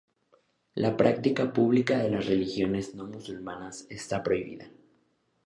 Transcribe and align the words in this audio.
La 0.73 0.97
práctica 0.97 1.53
pública 1.53 1.99
de 1.99 2.09
las 2.09 2.25
religiones 2.25 2.95
no 2.95 3.05
musulmanas 3.05 3.85
está 3.87 4.23
prohibida. 4.23 4.65